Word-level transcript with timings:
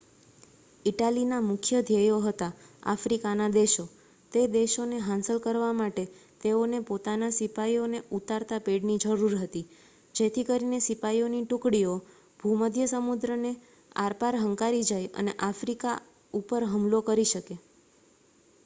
ઇટાલીના 0.85 1.39
મુખ્ય 1.47 1.81
ધ્યેયો 1.81 2.21
હતા 2.21 2.47
આફ્રિકાના 2.93 3.49
દેશો 3.55 3.83
તે 4.31 4.45
દેશોને 4.53 5.01
હાંસલ 5.01 5.41
કરવા 5.43 5.75
માટે 5.75 6.05
તેઓને 6.41 6.79
સિપાઈઓને 7.37 8.01
ઉતારતા 8.19 8.59
પેડની 8.63 8.97
જરૂર 9.05 9.37
હતી 9.37 9.63
જેથી 10.15 10.47
કરીને 10.49 10.81
સિપાઈઓની 10.87 11.43
ટુકડીઓ 11.45 11.93
ભૂમધ્ય 12.39 12.89
સમુદ્રને 12.89 13.53
આરપાર 13.99 14.41
હંકારી 14.41 14.83
જાય 14.87 15.15
અને 15.17 15.39
આફ્રિકા 15.45 15.95
ઉપર 16.33 16.69
હુમલો 16.69 17.07
કરી 17.07 17.31
શકે 17.31 17.63